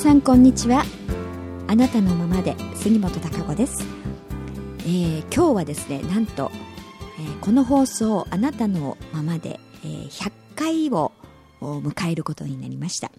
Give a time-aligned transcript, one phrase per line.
[0.00, 0.82] さんこんにちは。
[1.68, 3.84] あなたのままで杉本孝子です、
[4.78, 6.50] えー、今日はですねなんと、
[7.18, 11.12] えー、この放送あなたのままで、えー、100回を
[11.60, 13.12] 迎えることになりました、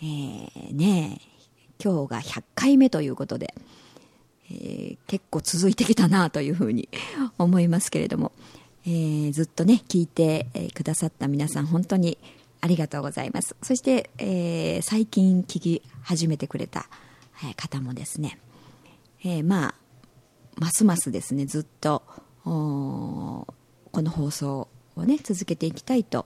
[0.00, 1.20] えー、ね
[1.82, 3.52] 今日が100回目ということで、
[4.52, 6.88] えー、結構続いてきたなというふうに
[7.38, 8.30] 思いますけれども、
[8.86, 10.46] えー、ずっとね聞いて
[10.76, 12.18] くださった皆さん本当に
[12.64, 13.54] ありがとうございます。
[13.60, 16.86] そして、えー、最近聞き始めてくれた
[17.56, 18.38] 方もですね、
[19.22, 19.74] えー、まあ、
[20.56, 22.02] ますますですね、ずっと、
[22.42, 23.46] こ
[23.92, 26.24] の放送をね、続けていきたいと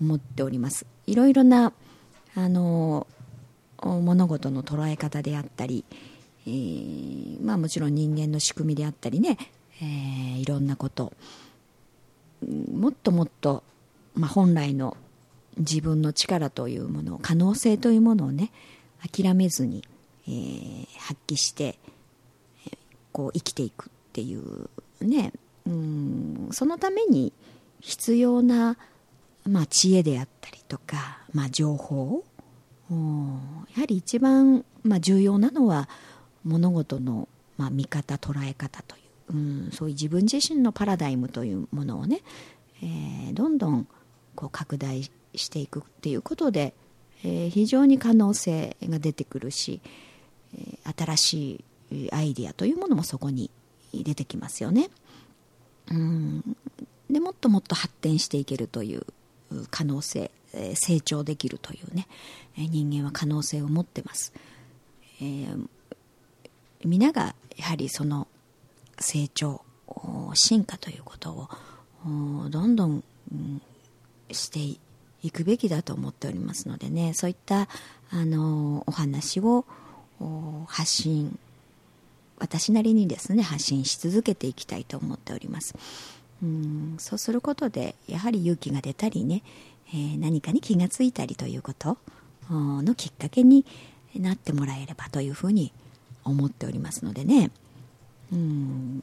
[0.00, 0.86] 思っております。
[1.08, 1.72] いろいろな、
[2.36, 3.08] あの
[3.82, 5.84] 物事の捉え方であったり、
[6.46, 9.36] えー、まあもちろん人間の仕組みであったりね、
[9.82, 11.12] えー、いろんなこと
[12.72, 13.64] もっともっと、
[14.14, 14.96] まあ、本来の
[15.56, 18.50] 自分の力というもの可能性というものをね
[19.12, 19.84] 諦めずに、
[20.26, 21.78] えー、発揮して
[23.12, 24.68] こう生きていくっていう
[25.00, 25.32] ね
[25.66, 27.32] うんそのために
[27.80, 28.76] 必要な、
[29.44, 32.24] まあ、知恵であったりとか、まあ、情報
[32.90, 32.96] や
[33.80, 35.88] はり一番、まあ、重要なのは
[36.44, 38.98] 物事の、まあ、見方捉え方とい
[39.30, 39.36] う、う
[39.68, 42.20] ん、そういう自分自身のパラダイムというものをね、
[42.82, 43.86] えー、どんどん
[44.34, 46.74] こう拡大していくっていうことで、
[47.24, 49.80] えー、非常に可能性が出てくるし、
[50.54, 53.50] えー、新しいアイディアというものもそこに
[53.92, 54.90] 出てきますよね。
[55.90, 56.56] うん
[57.10, 59.04] でもっともっと発展していけるという
[59.70, 60.30] 可能性
[60.74, 62.06] 成長できるというね
[62.56, 64.32] 人間は可能性を持ってます、
[65.20, 65.68] えー、
[66.84, 68.28] 皆がやはりその
[68.98, 69.62] 成長
[70.34, 71.48] 進化ということを
[72.48, 73.02] どんどん
[74.30, 74.80] して
[75.22, 77.68] 行くべきだと思っておりますのでねそういった
[78.10, 79.64] あのお話を
[80.66, 81.38] 発信
[82.38, 85.74] 私なりにですね発信し続けていきたいと思っております。
[86.42, 89.42] うんそうすることでやはり勇気が出たりね、
[89.92, 91.98] えー、何かに気がついたりということ
[92.50, 93.66] のきっかけに
[94.16, 95.70] なってもらえればというふうに
[96.24, 97.50] 思っておりますのでね。
[98.32, 99.02] うん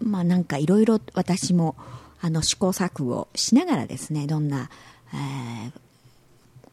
[0.00, 1.74] まあなんかいろいろ私も
[2.20, 4.70] あの試行錯誤しながらですねどんな
[5.12, 5.72] えー、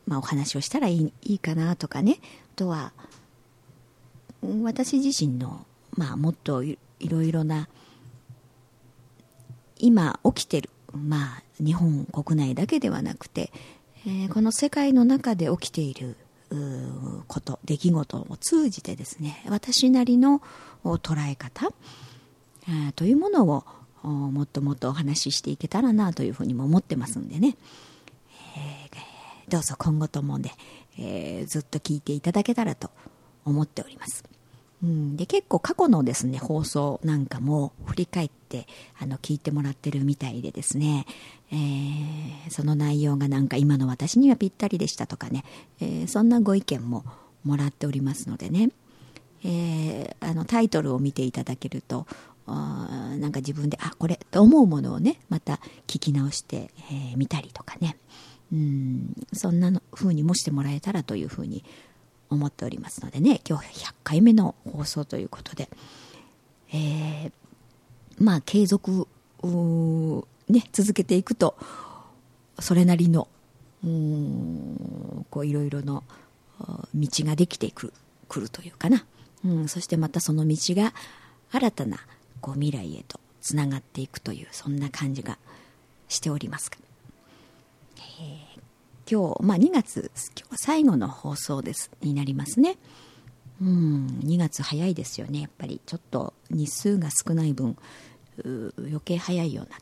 [0.08, 2.92] まあ、お話をしたらいいいいかなとかねあとは
[4.64, 6.78] 私自身の、まあ、もっとい
[7.08, 7.70] ろいろな
[9.78, 13.52] 今起きてる、まあ、日本国内だけではなくて、
[14.06, 16.16] えー、この世界の中で起きている
[17.28, 20.42] こと出来事を通じてですね私なりの
[20.84, 21.74] 捉え方
[22.96, 23.64] というものを
[24.04, 27.56] もっともっとお話ししていけたらなというふうにも思ってますんでね。
[28.59, 30.52] ー、どうぞ今後ともね、
[30.97, 32.90] えー、ずっと聞いていただけたらと
[33.46, 34.24] 思っております。
[34.84, 38.68] うん、で結構過去のですね放送なんかも振り返って
[39.00, 41.06] あの聞いてもらってるみたいでですね、
[41.52, 45.46] えー、その内容がなんか今の私にはぴったりでしたとかね、
[45.80, 47.06] えー、そんなご意見も
[47.46, 48.72] もらっておりますのでね、
[49.46, 52.06] えー、あのタイトルを見ていただけると
[52.46, 56.72] なんか自分であこれと思うものをねまた聞き直して
[57.16, 57.96] み、えー、たりとかね、
[58.53, 61.64] うんそんなの風にもしてもらえたらというふうに
[62.30, 63.41] 思っておりますのでね。
[63.47, 65.69] 今日100回目の放送ということで、
[66.72, 67.31] えー、
[68.19, 69.08] まあ継続
[70.50, 71.56] ね続けていくと
[72.59, 73.28] それなりの
[73.84, 76.03] うんこういろいろの
[76.94, 77.94] 道ができてくる
[78.30, 79.06] くるというかな、
[79.46, 80.94] うん、そしてまたその道が
[81.52, 81.97] 新たな
[82.41, 85.38] こう未来へとつながっていくというそんな感じが
[86.08, 86.72] しております。
[87.97, 88.43] えー、
[89.09, 92.78] 今日、まあ、2月今日最後の放送ですになりますね。
[93.61, 95.41] うん2月早いですよね。
[95.41, 97.78] やっぱりちょっと日数が少ない分
[98.44, 99.78] 余計早いような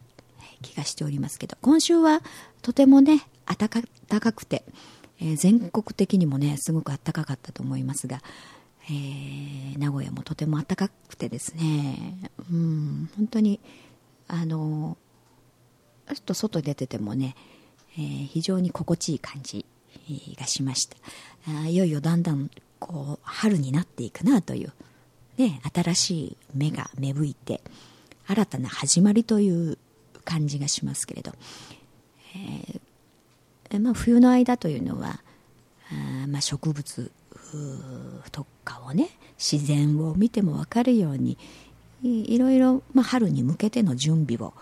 [0.62, 1.58] 気がしておりますけど。
[1.62, 2.22] 今週は
[2.62, 3.70] とてもね暖
[4.20, 4.64] かくて、
[5.20, 8.22] えー、全国的にもねすごく暖かかったと思いますが、
[8.86, 12.32] えー、名古屋もとても暖かくてですね。
[12.52, 13.60] うん本当に
[14.28, 14.98] あの
[16.08, 17.36] ちょっと外出ててもね
[17.98, 19.66] えー、非常に心地いい感じ
[20.38, 20.98] がしました。
[21.48, 22.50] あいよいよだんだん
[22.80, 24.74] こう春になっていくなという、
[25.38, 27.62] ね、新しい芽が芽吹いて
[28.28, 29.78] 新たな始まりという
[30.24, 31.32] 感じがしますけれど、
[32.36, 35.22] えー、まあ、冬の間というのは
[35.92, 37.12] あ、まあ、植物
[38.32, 41.38] とかをね自然を見ても分かるように
[42.04, 44.54] いろいろ、まあ、春に向けての準備を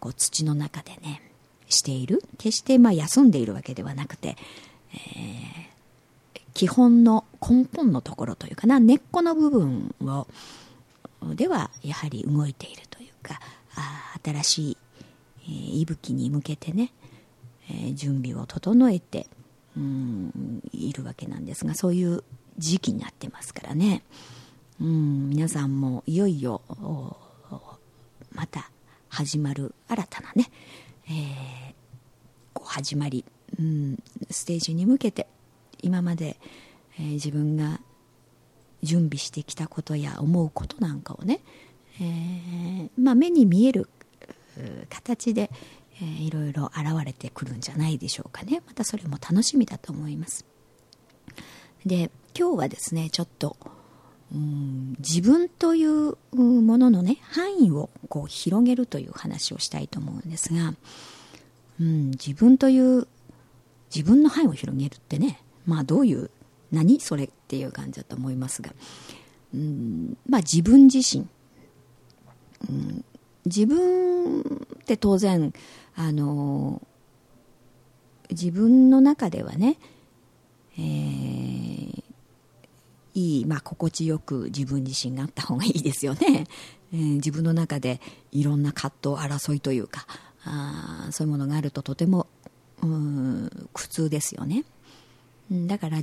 [0.00, 1.31] こう土の中でね
[1.72, 2.22] している。
[2.38, 4.36] 決してまあ休んでいるわけではなくて、
[4.94, 10.26] えー、基本の根本のところというかな根っこの部分を
[11.34, 13.40] ではやはり動いているというか
[13.74, 14.76] あ新しい、
[15.44, 16.92] えー、息吹に向けてね、
[17.70, 19.26] えー、準備を整えて
[19.76, 22.22] うんいるわけなんですがそういう
[22.58, 24.02] 時期になってますからね。
[24.80, 26.60] うん皆さんもいよいよ
[28.34, 28.70] また
[29.08, 30.50] 始まる新たなね、
[31.06, 31.74] えー、
[32.52, 33.24] こう始まり、
[33.58, 33.98] うん、
[34.30, 35.26] ステージに向けて
[35.82, 36.36] 今まで、
[36.98, 37.80] えー、自分が
[38.82, 41.40] 準備してきたことや思うことなんかをね、
[42.00, 43.88] えー、まあ、目に見える
[44.88, 45.50] 形で、
[46.00, 48.62] えー、いろいろ現れてくるんじゃないでしょうかね。
[48.66, 50.44] またそれも楽しみだと思います。
[51.86, 53.56] で今日はですねちょっと
[54.32, 60.74] うん自分というもののね範囲をこう広げるという話をしたいと思うんですが、
[61.80, 63.06] うん、自分という
[63.94, 66.30] 自分の範囲を広げるってねまあどういう
[66.70, 68.72] 何それっていう感じだと思いますが、
[69.54, 71.26] うんまあ、自分自身、
[72.70, 73.04] うん、
[73.44, 75.52] 自分って当然
[75.94, 76.80] あの
[78.30, 79.76] 自分の中ではね、
[80.78, 82.01] えー、
[83.14, 86.46] いい、まあ、心地よく自分自身があった方がいいですよね、
[86.92, 88.00] えー、自分の中で
[88.30, 90.06] いろんな葛藤争いというか
[90.44, 92.26] あそういうものがあるととても
[92.82, 94.64] うん苦痛ですよね。
[95.50, 95.98] だから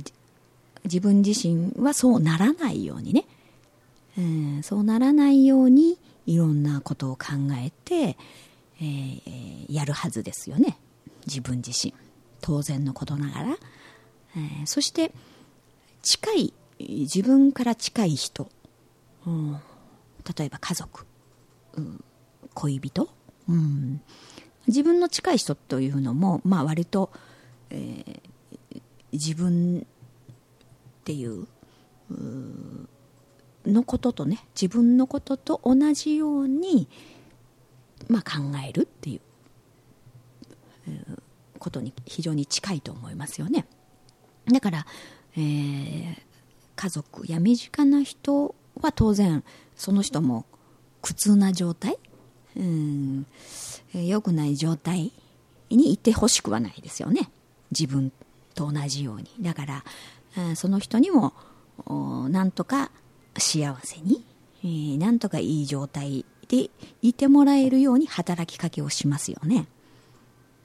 [0.84, 3.26] 自分自身はそうならないようにね、
[4.16, 7.26] うん、そうならないようにいろんなことを考
[7.62, 8.16] えて、
[8.80, 10.78] えー、やるはずですよね。
[11.26, 11.92] 自分自身。
[12.40, 13.58] 当然のことながら、
[14.36, 15.12] えー、そして
[16.02, 16.54] 近い
[16.88, 18.48] 自分から近い人、
[19.26, 19.60] うん、
[20.36, 21.06] 例えば家族、
[21.74, 22.04] うん、
[22.54, 23.08] 恋人、
[23.48, 24.00] うん、
[24.66, 27.10] 自分の近い人というのも、まあ、割と、
[27.70, 28.82] えー、
[29.12, 29.86] 自分
[31.00, 31.46] っていう
[33.66, 36.88] のこととね自分のことと同じように、
[38.08, 39.20] まあ、考えるっていう
[41.58, 43.66] ことに非常に近いと思いますよね。
[44.50, 44.86] だから、
[45.36, 46.16] えー、
[46.80, 49.44] 家族や身近な人は当然
[49.76, 50.46] その人も
[51.02, 51.98] 苦痛な状態。
[52.56, 53.26] うん。
[53.92, 55.12] 良くない状態
[55.68, 57.30] にいてほしくはないですよね。
[57.70, 58.10] 自分
[58.54, 59.28] と同じように。
[59.42, 59.84] だから
[60.56, 61.34] その人にも
[62.30, 62.90] なんとか
[63.36, 64.24] 幸せに、
[64.64, 66.70] え、なんとかいい状態で
[67.02, 69.66] いてもらえるように働きかけをしますよね。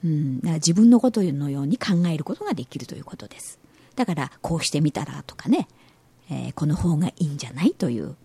[0.05, 3.59] うん、だから自分のことのように考えることができるということです。
[3.97, 5.67] だからこうしてみたらとかね、
[6.29, 8.15] えー、この方がいいんじゃないという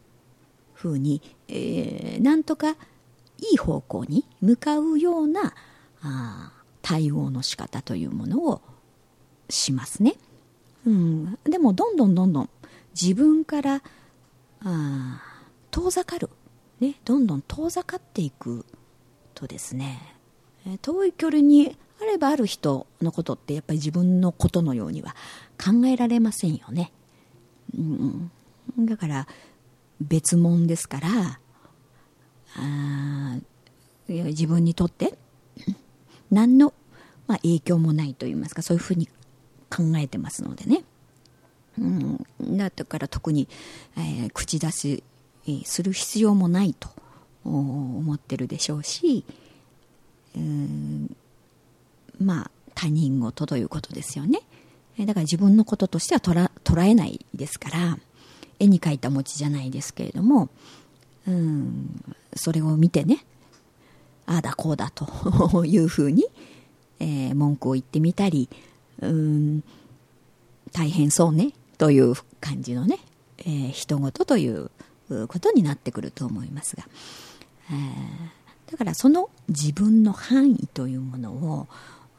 [0.75, 5.55] ふうに、えー、なんとかいい方向に向かうような
[6.03, 6.53] あ
[6.83, 8.63] 対応の仕方というものを
[9.49, 10.15] しますね。
[10.87, 12.51] うん、でもどんどんどんどん
[13.01, 13.83] 自分から
[14.63, 15.23] あ
[15.71, 16.31] 遠ざかる、
[16.81, 18.65] ね、どんどん遠ざかっていく
[19.35, 20.17] とですね
[20.81, 25.15] 遠い距離にあればある人のことってやっぱり自分のことのようには
[25.63, 26.93] 考えられませんよね、
[27.77, 28.31] うん、
[28.87, 29.27] だから
[30.01, 31.41] 別物ですから
[32.57, 33.39] あ
[34.09, 35.15] 自分にとって
[36.31, 36.73] 何の、
[37.27, 39.09] まあ、影響もないと言いますかそういうふうに
[39.71, 40.83] 考えてますのでね、
[41.79, 43.49] うん、だから特に、
[43.97, 45.05] えー、口出し
[45.65, 46.89] する必要もないと
[47.45, 49.25] 思ってるでしょうし、
[50.37, 51.17] うん、
[52.21, 54.41] まあ他人をということですよね。
[55.07, 57.99] だから自分のこととしては捉捉えないですから
[58.59, 60.49] 絵に描いた餅じゃないですけれども、
[61.27, 62.05] うん、
[62.35, 63.25] それを見てね
[64.27, 66.27] ああだこうだと いうふうに、
[67.01, 68.49] えー、文句を言ってみたり
[69.01, 69.65] うん
[70.73, 72.99] 大変そうねという感じのね、
[73.39, 74.71] えー、人事という
[75.29, 76.85] ことになってくると思いますが、
[77.71, 81.69] えー、だからその自分の範囲というものを、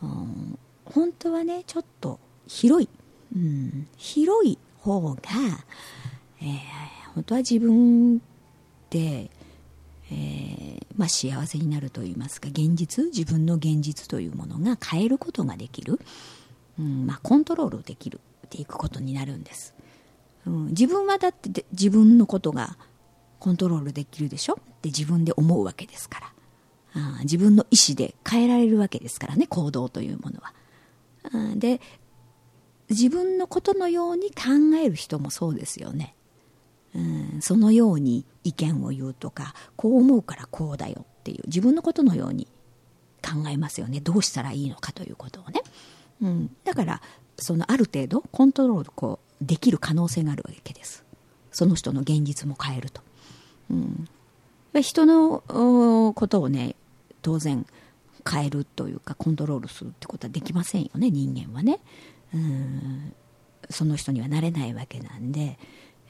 [0.01, 2.19] うん、本当はねちょっと
[2.53, 2.89] 広い、
[3.33, 5.21] うん、広い方が、
[6.41, 6.57] えー、
[7.15, 8.17] 本当は自分
[8.89, 9.31] で、
[10.11, 15.99] えー、まあ、幸せになるといいますか現実自分の現実というものが変えることができる、
[16.77, 19.73] うんまあ、コントロールできるっていくことになるんです、
[20.45, 22.77] うん、自分はだって自分のことが
[23.39, 24.53] コントロールできるでしょ？
[24.53, 26.33] って自分で思うわけですから。
[26.93, 30.53] あ自分の意思で変えられるわけですからね行動というものは。
[31.55, 31.79] で
[32.91, 36.13] 自分のことのように考える人もそうですよね、
[36.95, 42.47] うん、そのように意見を言うとかこう思うからこうだよっていう自分のことのように
[43.23, 43.99] 考えますよね。
[43.99, 45.61] どうしたらいいのかということをね、
[46.21, 47.01] うん、だから
[47.37, 51.03] そのある程度コントロールこうできる可能性があるわけです。
[51.51, 53.01] その人の現実も変えると、
[53.69, 54.07] うん、
[54.81, 55.43] 人の
[56.15, 56.75] ことをね
[57.21, 57.65] 当然
[58.29, 61.79] 変えるというかコントロールするってことはできませんよね人間はね。
[62.33, 63.13] うん。
[63.69, 65.57] その人にはなれないわけなんで、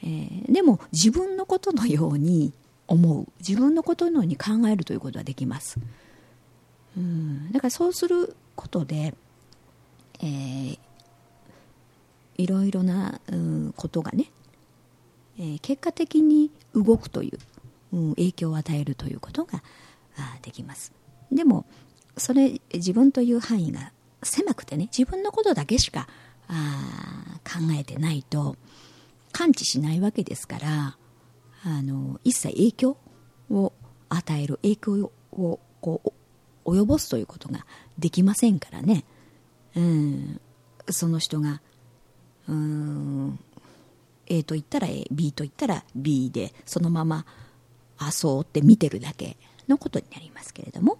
[0.04, 2.54] えー、でも自分のことのように
[2.88, 3.28] 思う。
[3.40, 5.80] 自分のことのように考えるということはできます。
[6.98, 7.52] うん。
[7.52, 9.14] だからそうすることで、
[10.20, 10.80] えー、
[12.38, 14.32] いろいろな、うん、ことがね、
[15.40, 17.40] えー、結果的に動くという、
[17.96, 19.64] うん、影響を与えるということが
[20.18, 20.92] あできます。
[21.32, 21.66] でも
[22.18, 23.92] それ自分という範囲が
[24.24, 26.08] 狭くてね自分のことだけしか
[26.48, 28.56] あ考えてないと
[29.32, 30.98] 感知しないわけですから
[31.64, 32.98] あの一切影響
[33.50, 33.74] を
[34.10, 36.02] 与える影響をこ
[36.66, 37.66] う及ぼすということが
[37.98, 39.06] できませんからね、
[39.76, 40.42] うん、
[40.90, 41.62] その人が
[42.48, 43.40] うん
[44.28, 47.26] A と言ったら AB と言ったら B でそのまま
[47.98, 49.38] あそうって見てるだけ
[49.68, 50.98] のことになりますけれども、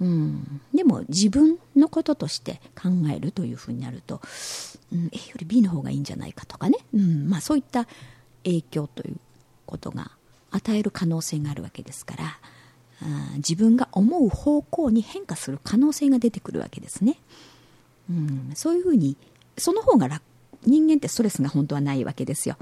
[0.00, 4.20] うん、でも自分のこととして考えるというふうになると、
[4.92, 7.28] うん、A より B の方がいいんじゃないかとかね、うん。
[7.28, 7.86] まあ、そういった
[8.44, 9.16] 影響という
[9.64, 10.10] ことが
[10.50, 12.38] 与える可能性があるわけですから
[13.02, 17.18] あ自分が思う方向に変化する可能性が出てくるわけですね、
[18.08, 19.16] うん、そういうふうに
[19.58, 20.22] その方が楽
[20.64, 22.56] 人間ってストレスが本当はないわけですよ、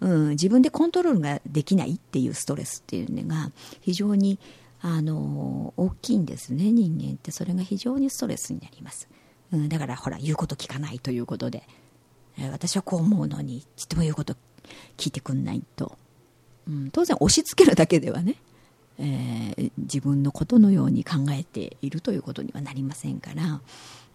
[0.00, 4.38] うん、自分でコントロールができないっていうストレスっていうのが非常に
[4.82, 7.30] あの大きいんですね人間って。
[7.30, 9.08] それが非常にストレスになります、
[9.52, 11.62] うん、だからほら言うこと聞かないということで、
[12.52, 14.34] 私はこう思うのにちっとも言うこと
[14.96, 15.98] 聞いてくんないと、
[16.68, 18.36] うん、当然押し付けるだけではね、
[18.98, 23.60] えー、自分のことのように考えているということにはなりませんから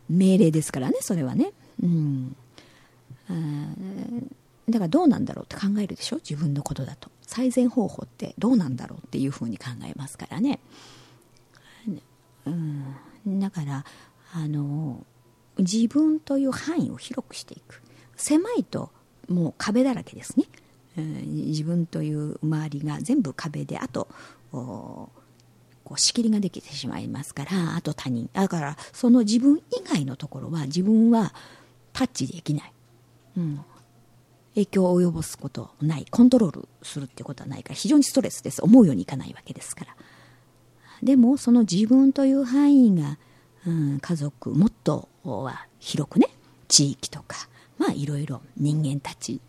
[0.09, 2.35] 命令ですからねそれはね、うん、
[4.69, 6.17] だからどうなんだろうって考えるでしょ？
[6.17, 7.09] 自分のことだと。
[7.21, 10.59] 最善方法ってどうなんだろうっていうふうに考えますからね、
[12.45, 13.85] うん、だから
[14.33, 15.05] あの
[15.57, 17.81] 自分という範囲を広くしていく。
[18.15, 18.91] 狭いと
[19.27, 20.45] もう壁だらけですね、
[20.97, 24.07] うん、自分という周りが全部壁であと
[24.51, 25.11] こ
[25.91, 28.29] う仕切りができてしまいますからあと他人。
[28.33, 31.33] だからその自分以外のところは自分は
[31.93, 32.73] タッチできない、
[33.37, 33.65] うん、
[34.55, 36.05] 影響を及ぼすことない。
[36.09, 38.63] コントロールするってことはないから非常にストレスです。
[38.63, 39.95] 思うようにいかないわけですから。
[41.03, 43.17] でもその自分という範囲が、
[43.67, 46.29] うん、家族もっとは広くね
[46.67, 49.41] 地域とかまあいろいろ人間たち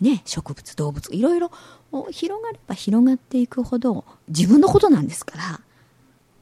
[0.00, 1.50] ね植物動物いろいろ
[2.10, 5.60] 広がれば広がっていくほど自分のことなんですから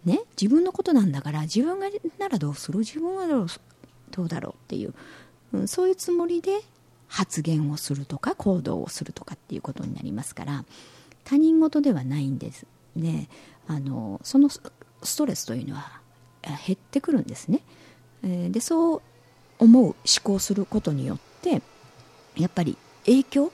[0.05, 1.89] ね自分のことなんだから自分が
[2.19, 2.81] ならどうする？
[2.81, 3.47] 自分は
[4.11, 4.53] どうだろう？
[4.55, 4.95] っていう、
[5.53, 6.61] うん、そういうつもりで
[7.11, 10.65] 発言をするとか行動をするとかっていうことになりますから
[11.25, 12.67] 他人事ではないんです。
[12.95, 13.29] ね
[13.67, 14.61] あのそのス
[15.17, 16.01] トレスというのは
[16.43, 17.61] 減ってくるんですね、
[18.25, 19.03] えでそう
[19.59, 21.63] 思う思考することによって
[22.37, 23.53] やっぱり影響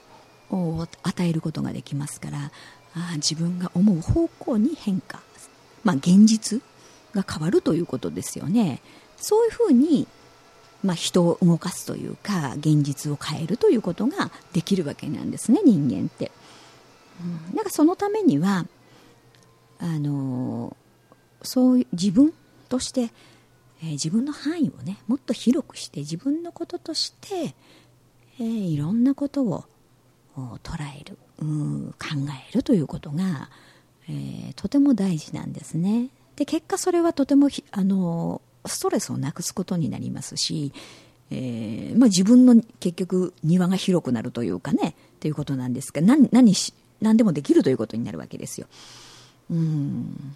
[0.51, 2.53] を与えることができますから
[2.95, 5.21] あ自分が思う方向に変化
[5.83, 6.63] まあ現実
[7.13, 8.81] が変わるということですよね。
[9.17, 10.07] そういうふうに
[10.87, 16.31] まあ、人を動かすというか現実を変えるということができるわけなんですね人間って。
[17.51, 18.67] うん、だかそのためには
[19.79, 20.77] あの
[21.43, 22.33] そういう自分
[22.69, 23.11] として、
[23.83, 27.55] えー、自分の範囲をねもっと広くして自分のこととして、
[28.39, 29.65] えー、いろんなことを
[30.37, 31.95] 捉える考
[32.51, 33.49] えるということが、
[34.09, 36.09] えー、とても大事なんですね。
[36.37, 40.73] で結果それはとてもあのストレスをなくすことになりますし、
[41.31, 48.67] えーまあ、自分の結局庭が広くなるというかねということなんですが何何し何でもできるということになるわけですよ。
[49.51, 50.35] うん。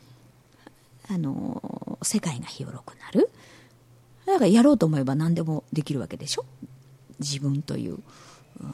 [1.08, 3.30] あの世界が広くなる。
[4.26, 6.44] だからやろうと思えば何でもできるわけでしょ？
[7.18, 7.98] 自分という。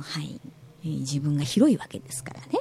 [0.01, 0.41] 範囲
[0.83, 2.59] 自分が広いわけですからね、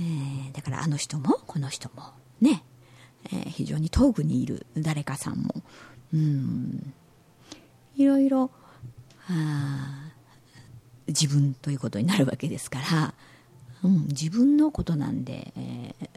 [0.00, 2.02] えー、だからあの人もこの人も
[2.40, 2.64] ね、
[3.26, 5.54] えー、非常に遠くにいる誰かさんも
[6.12, 6.92] うん
[7.96, 8.50] いろいろ
[9.28, 10.10] あ
[11.06, 13.14] 自分ということになるわけですから、
[13.84, 16.08] うん、自分のことなんで、えー、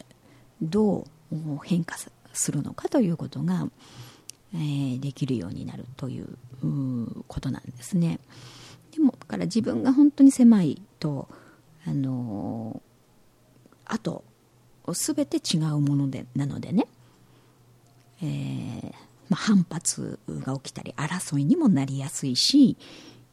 [0.61, 1.97] どう変化
[2.33, 3.67] するのかということが、
[4.53, 6.37] えー、できるようになるという
[7.27, 8.19] ことなんですね。
[8.91, 11.27] でもだから自分が本当に狭いと
[11.85, 12.81] あの
[13.85, 14.23] あと
[14.87, 16.87] 全て違うものでなのでね、
[18.21, 22.77] えーまあ、反発が起きたり争いにもなりやすいし、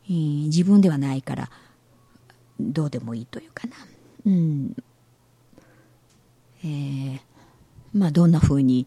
[0.05, 1.51] えー、自分ではないから
[2.59, 3.77] どうでもいいというかな、
[4.27, 4.77] うん。
[6.63, 7.21] えー、
[7.95, 8.87] まあどんなふうに、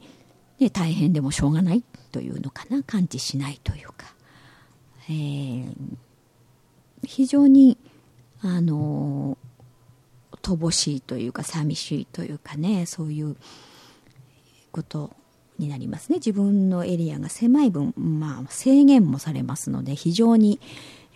[0.59, 2.83] ね、大変でもしょうがないというのかな。
[2.83, 4.13] 感知しないというか、
[5.09, 5.73] えー、
[7.03, 7.77] 非常に
[8.41, 9.37] あの
[10.41, 12.85] 乏しいというか寂しいというかね。
[12.85, 13.35] そういう
[14.71, 15.15] こと
[15.59, 16.17] になりますね。
[16.17, 20.59] 自分のエリアが狭い分、まあ、制限もされますので非常に、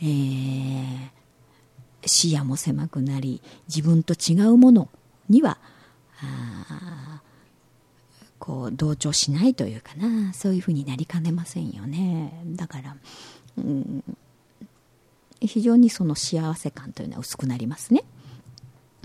[0.01, 1.09] えー、
[2.05, 4.89] 視野も狭くなり自分と違うもの
[5.29, 5.57] には
[8.39, 10.33] こう同調しないというかな。
[10.33, 12.41] そういうふうになりかねませんよね。
[12.45, 12.95] だから、
[13.57, 14.03] うん、
[15.41, 18.03] 非常にその幸せ感というのは薄くなりますね。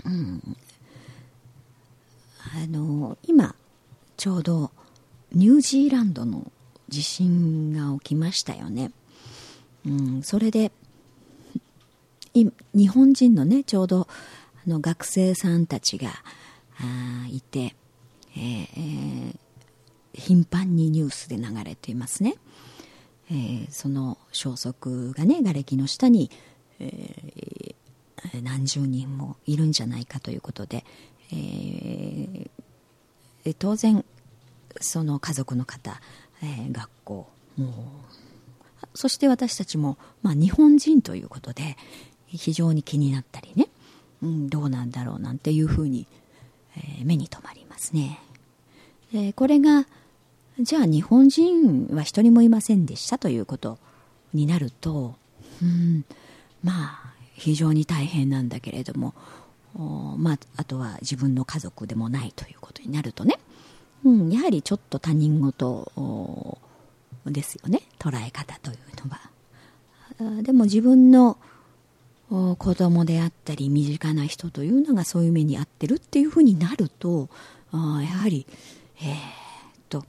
[0.05, 0.57] うん、
[2.55, 3.55] あの今
[4.17, 4.71] ちょうど
[5.33, 6.51] ニュージーランドの
[6.89, 8.91] 地震が起きましたよね。
[9.85, 10.71] うん、それで
[12.33, 14.07] 日本人のねちょうど
[14.65, 16.09] あの学生さんたちが
[16.79, 17.75] あいて、
[18.35, 19.35] えー、
[20.13, 22.35] 頻繁にニュースで流れていますね。
[23.29, 26.29] えー、その消息がね瓦礫の下に、
[26.79, 30.85] えー、何十人もいるんじゃないかということで、
[31.31, 34.03] えー、当然
[34.81, 35.99] その家族の方、
[36.41, 37.27] え学校
[38.93, 41.77] そして私たちも、まあ、日本人ということで
[42.27, 43.67] 非常に気になったりね、
[44.21, 46.07] うん、どうなんだろうなんていうふうに、
[46.75, 48.19] え目に留まりますね。
[49.11, 49.85] でこれが
[50.59, 53.77] じゃあ日本人は一人もいませんでしたということ
[54.33, 55.15] になると、
[55.61, 56.05] うん、
[56.63, 59.13] まあ非常に大変なんだけれども、
[60.17, 63.37] まあ、あとは自分の家族でもないということになるとね、
[64.05, 65.91] うん、やはりちょっと他人事
[67.25, 67.81] ですよね。
[67.99, 70.41] 捉え方というのは。
[70.43, 71.37] でも自分の
[72.29, 77.29] 子供であったり身近な人というのがそういう目に遭ってるっていうふうになると
[77.71, 78.45] やはり
[79.01, 79.15] えー、っ
[79.89, 80.05] と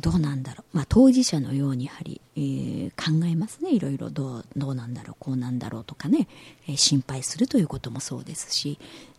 [0.00, 3.70] どうなんだろう、まあ、当事者のようにやはり、えー、考えますね。
[3.72, 6.28] いろいろどうどうなんだろうこうなんだろうとかね、
[6.66, 8.78] えー、心配するということもそうですし、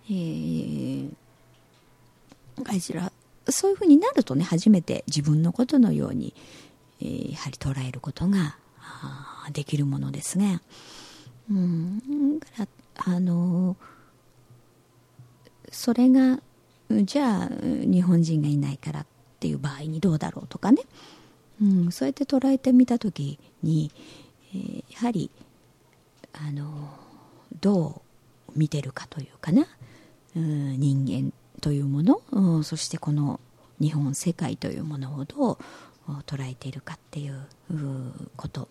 [0.10, 1.14] えー、
[2.66, 3.12] あちら
[3.50, 6.34] そういうふうになるとね初めて自分のことのように、
[7.02, 8.56] えー、やはり捉えることが
[9.52, 10.62] できるものですが、
[11.52, 12.40] うん。
[12.40, 12.68] から
[13.16, 13.76] あの
[15.72, 16.40] それが
[16.90, 19.06] じゃあ日本人がいないからっ
[19.40, 20.84] ていう場合にどうだろうとかね、
[21.62, 23.92] うん、そうやって捉えてみた時に、
[24.54, 25.32] えー、やはり
[26.34, 26.90] あの
[27.60, 28.02] ど
[28.50, 29.66] う見てるかというかな、
[30.36, 33.40] うん、人間というもの、うん、そしてこの
[33.80, 37.48] 日本世界というものをどう捉えているかっていう
[38.36, 38.68] こと、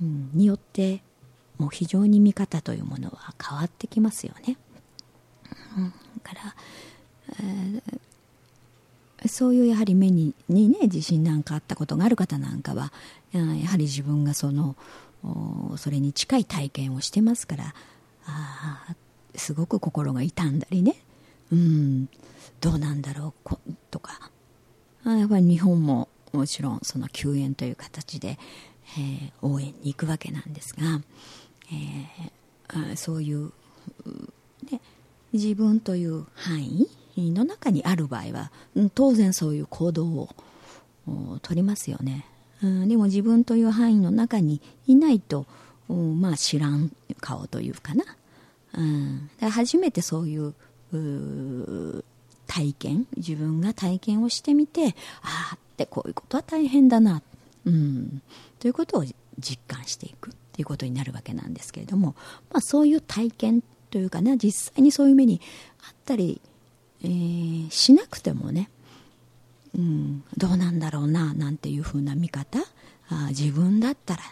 [0.00, 1.02] うん、によって
[1.58, 4.56] もう非常に見方というものは変わってきますよね。
[5.76, 5.90] うん、
[6.22, 6.54] から、
[7.38, 8.00] えー
[9.26, 12.92] そういうやはり目ににね地震なんかあったことがある方なんかは
[13.32, 14.76] やはり自分がその
[15.78, 17.74] それに近い体験をしてますから
[18.26, 18.94] あ
[19.34, 20.96] すごく心が痛んだりね、
[21.54, 22.08] うん、
[22.60, 23.56] どうなんだろう
[23.90, 24.30] とか。
[25.04, 28.38] やっぱり日本ももちろんその救援という形で、
[28.98, 31.00] えー、応援に行くわけなんですが、
[31.70, 33.52] えー、そういう、
[34.70, 34.80] ね、
[35.32, 38.50] 自分という範囲の中にある場合は、
[38.94, 40.28] 当然そういう行動を
[41.42, 42.26] 取りますよね、
[42.62, 45.46] うん、でも自分という範囲の中にいないと、
[45.88, 46.90] まあ知らん
[47.20, 48.04] 顔というかな、
[48.76, 50.54] うん、初めてそういう
[52.46, 57.22] 体験自分が体験をしてみてああってこういうことは大変だな、
[57.64, 58.22] うん、
[58.60, 59.04] ということを
[59.38, 62.14] 実感していくということになるわけなんですけれども、
[62.52, 65.40] まあ、そういう体験というかな実際にそういう目に
[65.82, 66.40] あったり
[67.04, 68.70] えー、しなくてもね、
[69.76, 72.58] うん、どうなんだろうななんていうふうな見方
[73.10, 74.22] あ自分だったら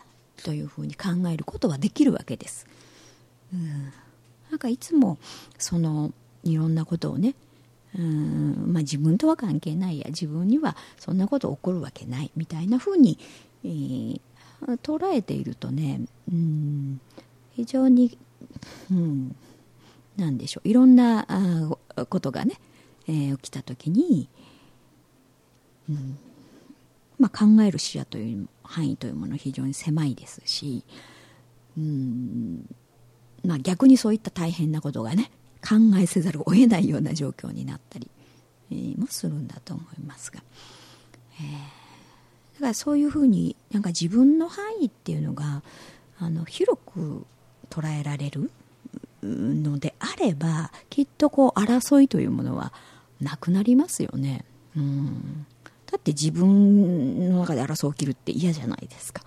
[0.42, 2.66] というふうに考えることはできるわけです。
[3.52, 3.92] うん、
[4.50, 5.18] なんかいつも
[5.58, 6.12] その
[6.44, 7.34] いろんなことをね
[7.94, 13.18] うんまあ、自分とは関係ないや自分にはそんなこと起こるわけないみたいなふうに、
[13.64, 14.20] えー、
[14.82, 16.00] 捉えているとね
[16.30, 17.00] うん
[17.54, 18.16] 非常に、
[18.90, 19.36] うん、
[20.16, 22.58] なんでしょういろんなあことがね、
[23.06, 24.28] えー、起きた時に、
[25.90, 26.18] うん
[27.18, 30.82] まあ、考える視野という範囲というもの非常に狭いですし、
[31.76, 32.64] うん
[33.44, 35.30] まあ、逆にそういった大変なことがね
[35.62, 38.10] 考えせざるを得ないような状況になったり、
[38.70, 40.42] え、もするんだと思いますが、
[41.40, 45.62] えー、だからそういうふうになんか自分の範囲っていうのが
[46.18, 47.24] あの広く
[47.70, 48.50] 捉えられる
[49.22, 52.72] のであればきっとこう争いというものは
[53.20, 54.44] なくなりますよね。
[54.76, 55.46] うん
[55.90, 59.22] だって自分の中で争い起きるって嫌じゃないですか。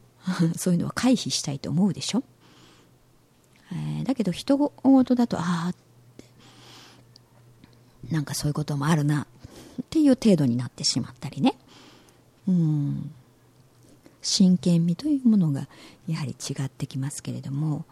[0.56, 2.22] そういうのは回避したいと思うでしょ。
[3.72, 6.24] えー、だけど人事だとああって
[8.10, 9.22] なんかそういうこともあるな
[9.80, 11.56] っていう程度になってしまったりね。
[12.46, 13.10] うん。
[14.20, 15.68] 真剣味というものが
[16.06, 17.84] やはり違ってきますけれども。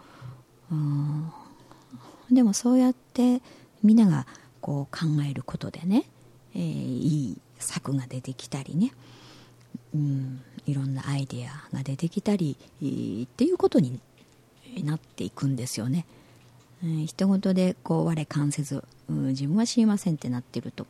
[0.71, 1.33] うん。
[2.31, 3.41] でもそうやって
[3.83, 4.27] みんなが
[4.61, 6.05] こう考えることでね、
[6.55, 8.93] えー、いい策が出てきたりね、
[9.95, 14.01] うん、いろんなアイデアが出てきたりっていうことに
[14.85, 16.07] なっていくんですよね。
[16.83, 20.87] えー、人事でこう我関せず、うん、自分は知りませんってなってると、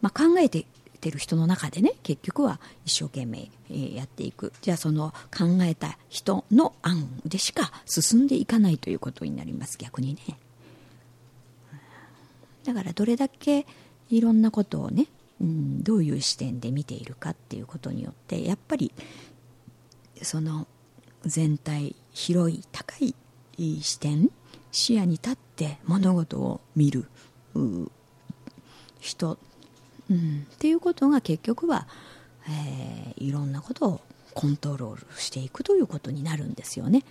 [0.00, 0.66] まあ、考えて
[1.04, 4.54] てる人の中でね結局は一生懸命、えやっていく。
[4.62, 9.76] じゃあその考えた人の案でしか進んでいかないということになります。
[9.76, 10.38] 逆にね。
[12.64, 13.66] だからどれだけ
[14.08, 15.06] いろんなことをね、
[15.42, 18.90] うん、どういう視点で見ているかっていうことによってやっぱり
[20.22, 20.66] その
[21.26, 23.14] 全体広い高い
[23.58, 24.30] 視点
[24.72, 27.06] 視野に立って物事を見る
[29.00, 29.38] 人。
[30.10, 31.86] うん、っていうことが結局は、
[32.48, 34.00] えー、いろんなことを
[34.34, 37.04] コントロールしていくということになるんですよね、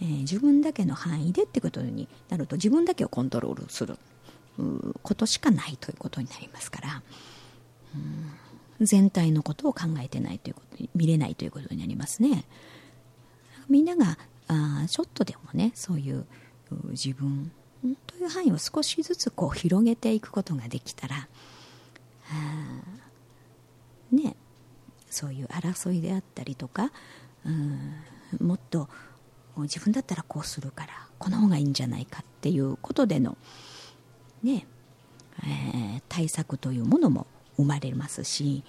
[0.00, 3.96] えー、自分だけの範囲でってことになると自分だけをコントロールする
[5.02, 7.02] ことしかないということになりますから、
[8.80, 12.44] うん、全体のことを考えてないということ見れないということになりますね。
[13.68, 14.18] みんなが
[14.52, 16.26] あちょっとでもねそういう
[16.90, 17.50] 自分
[18.06, 21.28] という範囲を少しずつこう広げていくことができたら
[24.10, 24.36] ね
[25.10, 26.92] そういう争いであったりとか
[27.44, 28.88] うんもっと
[29.58, 33.36] 自分だったらこうするからこの方がいいんじゃないかっていうことでの
[34.42, 34.66] ね、
[35.42, 38.64] えー、対策というものも生まれますし、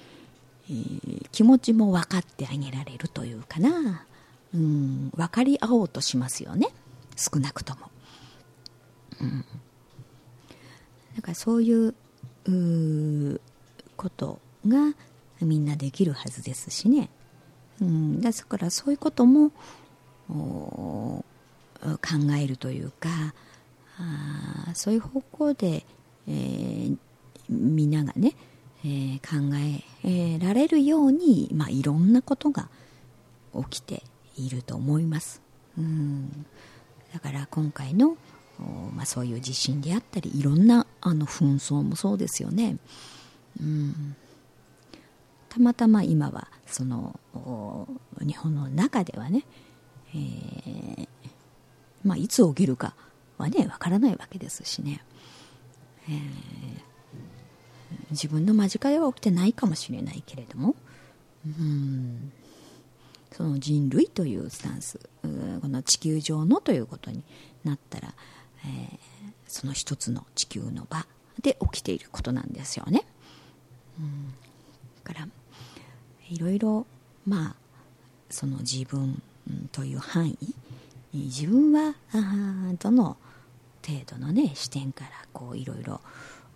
[0.70, 4.06] えー、気持ちも分かってあげられるというかな、
[4.54, 6.68] うん、分かり合おうとしますよね。
[7.16, 7.90] 少なくとも。
[9.22, 9.46] うん、
[11.16, 11.96] だからそういう
[12.46, 13.42] う
[13.96, 14.94] ことが
[15.42, 17.10] みんなできるはずですしね、
[17.82, 19.52] うん、だからそういうことも
[20.28, 21.24] 考
[22.40, 23.10] えるというか
[23.98, 25.86] あそういう方向で、
[26.28, 26.98] えー、
[27.50, 28.34] みんながね、
[28.84, 32.70] えー、考えられるように、まあ、いろんなことが
[33.70, 34.04] 起きて
[34.36, 35.42] いると思います。
[35.78, 36.46] うん、
[37.14, 38.18] だから今回の、
[38.94, 42.78] まあ、そういう地震であったりいろんなあの紛争もそうですよね。
[43.60, 44.16] うん、
[45.50, 47.20] たまたま今はその
[48.22, 49.44] 日本の中ではね、
[50.16, 51.08] えー
[52.04, 52.96] まあ、いつ起きるか
[53.38, 55.04] はねわからないわけですしね、
[56.10, 56.18] えー、
[58.12, 60.76] 自分の間近では起きてないかもしれないけれども、
[61.46, 62.32] うん、
[63.36, 67.24] その人類というスタンスこの地球上のということに
[67.64, 68.14] なったら、
[68.66, 69.00] えー、
[69.48, 71.06] その一つの地球の場
[71.42, 73.04] で起きていることなんですよね。
[74.00, 74.34] うん、
[75.04, 75.28] から
[76.30, 76.86] いろいろ
[77.26, 77.56] まあ
[78.30, 79.22] その自分
[79.72, 80.38] という範囲
[81.14, 81.96] 自分は
[82.80, 83.18] どの
[83.86, 86.02] 程度のね視点からこういろいろ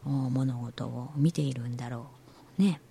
[0.05, 2.07] 物事を見ているんだろ
[2.57, 2.81] うね、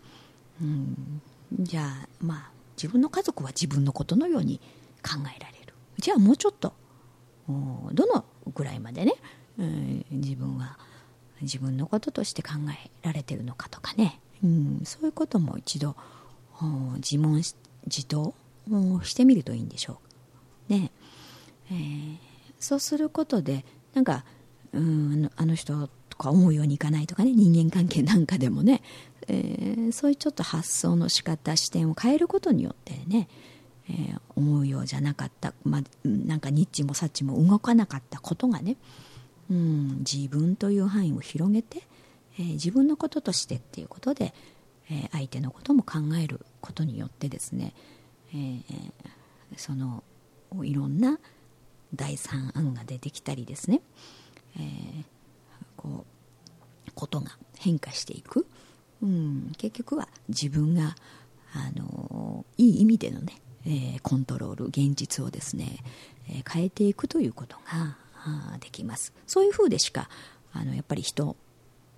[0.61, 1.21] うん、
[1.59, 4.61] じゃあまあ自分の家族は自分のことのように
[5.03, 5.75] 考えられる。
[5.99, 6.75] じゃあもうちょっと
[7.49, 9.15] どのぐらいまでね、
[9.59, 10.79] うん、自分は
[11.41, 14.21] 自分のこととして考えられてるのかとかね。
[14.45, 15.97] うん、そういうことも一度
[16.97, 17.43] 自問
[17.87, 18.35] 自答
[19.03, 19.99] してみるといいんでしょ
[20.69, 20.73] う。
[20.73, 20.91] ね。
[21.71, 22.17] えー、
[22.61, 24.25] そうすることでなんか
[24.73, 28.83] うんあの人とか思うようにいかないとかね人間関係なんかでもね、
[29.29, 33.29] えー、そういうちょっと発想の仕方視点を変えることによってね、
[33.89, 38.77] えー、思うようじゃなかった、まあ、なんかニッチもサッチも動かなかったことがね、
[39.51, 41.83] うん、自分という範囲を広げて、
[42.39, 44.35] えー、自分のこととしてっていうことで、
[44.91, 47.75] え、相手のことも考えることによってですね、
[48.33, 48.61] え、
[49.57, 50.05] その
[50.63, 51.19] いろんな
[51.95, 53.81] 第三案が出てきたりですね、
[54.59, 55.05] え、
[55.77, 56.05] こ
[56.87, 58.47] うことが変化していく、
[59.03, 60.97] うん、結局は自分が
[61.53, 65.79] あのいい意味でのね、えー、コントロール現実をですね、
[66.29, 67.97] えー、変えていくということが
[68.61, 69.13] できます。
[69.27, 70.09] そういうふうでしか
[70.53, 71.37] あのやっぱり人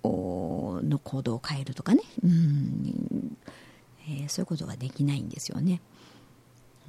[0.03, 3.37] の行動を変えるとかね、うん。
[4.11, 5.81] えー、そういうことができないんですよね、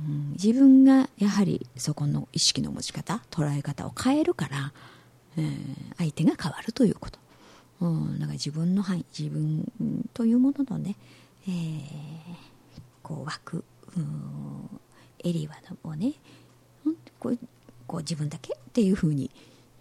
[0.01, 4.73] うん、自分がやはりそこの意識の持ち方捉え方を変えるから、
[5.37, 5.55] えー、
[5.99, 7.19] 相手が変わるということ、
[7.81, 9.65] うん、だか自分の範囲自分
[10.13, 10.97] というもののね、
[11.49, 11.83] えー、
[13.03, 13.65] こう枠、
[13.97, 14.81] うん、
[15.25, 16.13] エリアをね
[17.19, 17.39] こう
[17.87, 19.31] こう自分だけっていうふうに、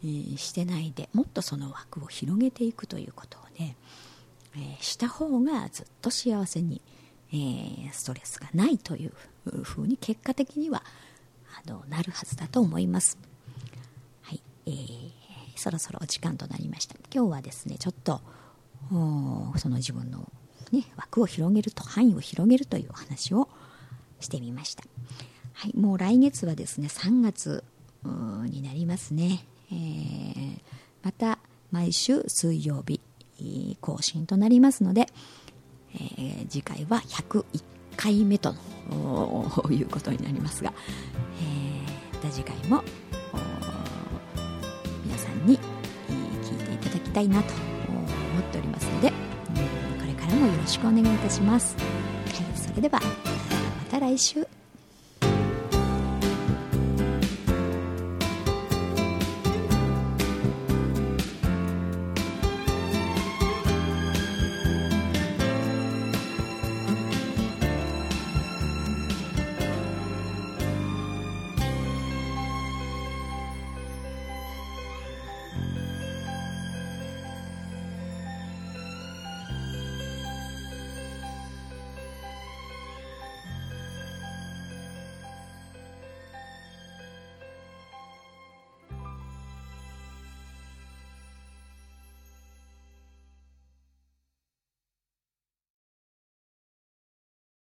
[0.03, 3.75] えー、してないでもっとその枠を広げていくということをね、
[4.55, 6.81] えー、した方がずっと幸せに、
[7.31, 9.13] えー、ストレスがないという
[9.63, 10.83] ふうに結果的には
[11.65, 13.17] あのなるはずだと思います。
[14.21, 15.11] はい、えー、
[15.59, 16.95] そろそろお時間となりました。
[17.13, 18.21] 今日はですね、ちょっと
[19.57, 20.31] その自分の、
[20.71, 23.49] ね、枠を広げると範囲を広げるというお話を
[24.19, 24.83] してみました。
[25.53, 27.65] はい、もう来月はですね3月
[28.45, 30.59] になりますね、えー、
[31.03, 31.37] また
[31.71, 33.01] 毎週水曜日
[33.81, 35.07] 更新となりますので、
[35.93, 37.43] えー、次回は101
[37.97, 38.55] 回目と
[39.69, 40.73] いうことになりますが、
[41.41, 42.81] えー、また次回も
[45.43, 45.59] んに
[46.43, 47.53] 聞いていただきたいなと
[47.89, 48.01] 思
[48.39, 49.13] っておりますので、こ
[50.05, 51.75] れからもよろしくお願いいたします。
[51.77, 53.09] はい、それではま
[53.89, 54.47] た来週